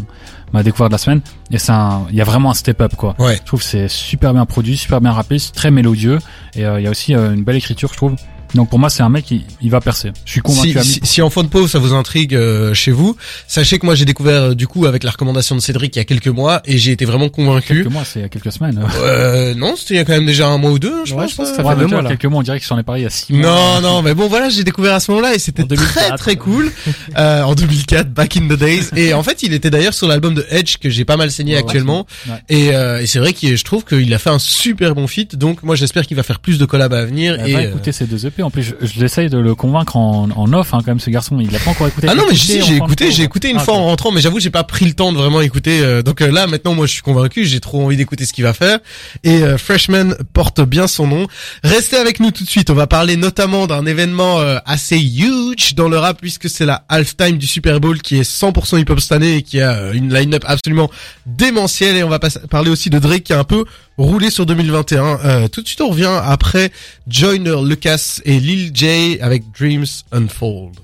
ma 0.53 0.63
découverte 0.63 0.91
de 0.91 0.95
la 0.95 0.97
semaine. 0.99 1.21
Et 1.51 1.57
c'est 1.57 1.71
un, 1.71 2.01
il 2.09 2.15
y 2.15 2.21
a 2.21 2.25
vraiment 2.25 2.51
un 2.51 2.53
step-up 2.53 2.95
quoi. 2.97 3.15
Ouais. 3.19 3.37
Je 3.37 3.43
trouve 3.43 3.61
que 3.61 3.65
c'est 3.65 3.87
super 3.87 4.33
bien 4.33 4.45
produit, 4.45 4.75
super 4.75 4.99
bien 4.99 5.11
rappé, 5.13 5.39
c'est 5.39 5.53
très 5.53 5.71
mélodieux 5.71 6.19
et 6.55 6.65
euh, 6.65 6.79
il 6.79 6.83
y 6.83 6.87
a 6.87 6.89
aussi 6.91 7.15
euh, 7.15 7.33
une 7.33 7.43
belle 7.43 7.55
écriture, 7.55 7.89
je 7.91 7.97
trouve. 7.97 8.15
Donc 8.55 8.69
pour 8.69 8.79
moi, 8.79 8.89
c'est 8.89 9.03
un 9.03 9.09
mec 9.09 9.25
qui 9.25 9.45
il 9.61 9.69
va 9.69 9.81
percer. 9.81 10.11
Je 10.25 10.31
suis 10.31 10.41
convaincu. 10.41 10.77
Si, 10.81 10.93
si, 10.93 10.99
1000%. 11.01 11.05
si 11.05 11.21
en 11.21 11.29
fond 11.29 11.43
de 11.43 11.49
pause 11.49 11.71
ça 11.71 11.79
vous 11.79 11.93
intrigue 11.93 12.33
euh, 12.35 12.73
chez 12.73 12.91
vous, 12.91 13.15
sachez 13.47 13.79
que 13.79 13.85
moi 13.85 13.95
j'ai 13.95 14.05
découvert 14.05 14.41
euh, 14.41 14.53
du 14.55 14.67
coup 14.67 14.85
avec 14.85 15.03
la 15.03 15.11
recommandation 15.11 15.55
de 15.55 15.61
Cédric 15.61 15.95
il 15.95 15.99
y 15.99 16.01
a 16.01 16.05
quelques 16.05 16.27
mois 16.27 16.61
et 16.65 16.77
j'ai 16.77 16.91
été 16.91 17.05
vraiment 17.05 17.29
convaincu. 17.29 17.75
Quelques 17.83 17.91
mois, 17.91 18.03
c'est 18.05 18.19
il 18.19 18.21
y 18.23 18.25
a 18.25 18.29
quelques 18.29 18.51
semaines. 18.51 18.81
Euh, 19.01 19.53
non, 19.55 19.75
c'était 19.75 19.95
il 19.95 19.97
y 19.97 19.99
a 19.99 20.05
quand 20.05 20.13
même 20.13 20.25
déjà 20.25 20.47
un 20.47 20.57
mois 20.57 20.71
ou 20.71 20.79
deux, 20.79 21.05
je 21.05 21.13
Ouais, 21.13 21.23
pense. 21.23 21.31
je 21.31 21.35
pense 21.35 21.47
que 21.49 21.53
euh. 21.53 21.55
ça 21.57 21.63
fait 21.63 21.69
Ouais, 21.69 21.75
deux 21.75 21.87
mois, 21.87 22.01
là. 22.01 22.09
quelques 22.09 22.25
mois, 22.25 22.39
on 22.39 22.43
dirait 22.43 22.57
qu'ils 22.59 22.67
s'en 22.67 22.77
est 22.77 22.83
parlé 22.83 23.01
il 23.01 23.03
y 23.03 23.07
a 23.07 23.09
six 23.09 23.33
mois. 23.33 23.41
Non, 23.47 23.81
non, 23.81 24.01
mais 24.01 24.13
bon, 24.13 24.27
voilà, 24.27 24.49
j'ai 24.49 24.63
découvert 24.63 24.93
à 24.95 24.99
ce 24.99 25.11
moment-là 25.11 25.33
et 25.35 25.39
c'était 25.39 25.63
très 25.63 25.75
2004. 25.75 26.17
très 26.17 26.35
cool. 26.35 26.71
Euh, 27.17 27.41
en 27.43 27.55
2004, 27.55 28.09
back 28.13 28.37
in 28.37 28.47
the 28.47 28.53
days. 28.57 28.85
Et 28.95 29.13
en 29.13 29.23
fait, 29.23 29.43
il 29.43 29.53
était 29.53 29.69
d'ailleurs 29.69 29.93
sur 29.93 30.07
l'album 30.07 30.33
de 30.33 30.45
Edge 30.49 30.77
que 30.77 30.89
j'ai 30.89 31.05
pas 31.05 31.17
mal 31.17 31.31
saigné 31.31 31.53
Ouais, 31.53 31.59
actuellement. 31.59 32.05
Et, 32.49 32.73
euh, 32.75 33.01
et 33.01 33.07
c'est 33.07 33.19
vrai 33.19 33.33
que 33.33 33.55
je 33.55 33.63
trouve 33.63 33.83
qu'il 33.85 34.13
a 34.13 34.19
fait 34.19 34.29
un 34.29 34.39
super 34.39 34.95
bon 34.95 35.07
feat. 35.07 35.35
Donc 35.35 35.63
moi, 35.63 35.75
j'espère 35.75 36.05
qu'il 36.05 36.17
va 36.17 36.23
faire 36.23 36.39
plus 36.39 36.57
de 36.59 36.65
collabs 36.65 36.93
à 36.93 37.05
venir. 37.05 37.37
Elle 37.39 37.49
et 37.49 37.53
va 37.53 37.59
euh, 37.59 37.69
écouter 37.69 37.91
ces 37.91 38.05
deux 38.05 38.25
EP. 38.25 38.36
En 38.43 38.49
plus, 38.49 38.63
je, 38.63 38.85
je 38.85 38.99
l'essaye 38.99 39.29
de 39.29 39.37
le 39.37 39.55
convaincre 39.55 39.95
en, 39.95 40.29
en 40.35 40.53
off, 40.53 40.73
hein, 40.73 40.79
quand 40.79 40.87
même, 40.91 40.99
ce 40.99 41.09
garçon. 41.09 41.37
Il 41.39 41.51
l'a 41.51 41.59
pas 41.59 41.71
encore 41.71 41.87
écouté. 41.87 42.07
Ah 42.09 42.15
non 42.15 42.23
mais 42.29 42.35
si, 42.35 42.61
j'ai 42.61 42.75
écouté, 42.75 43.11
j'ai 43.11 43.23
écouté 43.23 43.49
une 43.49 43.57
Ah, 43.57 43.63
fois 43.63 43.73
en 43.75 43.85
rentrant, 43.85 44.11
mais 44.11 44.21
j'avoue 44.21 44.39
j'ai 44.39 44.49
pas 44.49 44.63
pris 44.63 44.85
le 44.85 44.93
temps 44.93 45.11
de 45.11 45.17
vraiment 45.17 45.41
écouter. 45.41 45.81
euh, 45.81 46.01
donc 46.01 46.21
euh, 46.21 46.31
là 46.31 46.47
maintenant 46.47 46.73
moi 46.75 46.85
je 46.85 46.91
suis 46.93 47.01
convaincu, 47.01 47.45
j'ai 47.45 47.59
trop 47.59 47.83
envie 47.83 47.97
d'écouter 47.97 48.25
ce 48.25 48.33
qu'il 48.33 48.43
va 48.43 48.53
faire. 48.53 48.79
Et 49.23 49.43
euh, 49.43 49.57
Freshman 49.57 50.15
porte 50.33 50.61
bien 50.61 50.87
son 50.87 51.07
nom. 51.07 51.27
Restez 51.63 51.97
avec 51.97 52.19
nous 52.19 52.31
tout 52.31 52.43
de 52.43 52.49
suite. 52.49 52.69
On 52.69 52.73
va 52.75 52.87
parler 52.87 53.17
notamment 53.17 53.67
d'un 53.67 53.85
événement 53.85 54.39
euh, 54.39 54.57
assez 54.65 54.97
huge 54.99 55.75
dans 55.75 55.89
le 55.89 55.97
rap 55.97 56.19
puisque 56.21 56.49
c'est 56.49 56.65
la 56.65 56.83
halftime 56.89 57.37
du 57.37 57.47
Super 57.47 57.79
Bowl 57.79 58.01
qui 58.01 58.17
est 58.17 58.29
100% 58.29 58.79
hip 58.79 58.85
hop 58.89 58.99
cette 58.99 59.11
année 59.11 59.35
et 59.37 59.41
qui 59.41 59.61
a 59.61 59.91
une 59.93 60.13
line-up 60.13 60.43
absolument 60.47 60.89
démentielle. 61.25 61.95
Et 61.97 62.03
on 62.03 62.09
va 62.09 62.19
parler 62.49 62.69
aussi 62.69 62.89
de 62.89 62.99
Drake 62.99 63.23
qui 63.23 63.33
a 63.33 63.39
un 63.39 63.43
peu 63.43 63.65
roulé 63.97 64.29
sur 64.29 64.45
2021. 64.45 65.19
Euh, 65.23 65.47
tout 65.47 65.61
de 65.61 65.67
suite 65.67 65.81
on 65.81 65.89
revient 65.89 66.21
après 66.23 66.71
Joyner 67.07 67.57
Lucas 67.63 68.19
et 68.25 68.39
Lil 68.39 68.71
J 68.73 69.17
avec 69.21 69.43
Dreams 69.57 69.85
Unfold. 70.11 70.75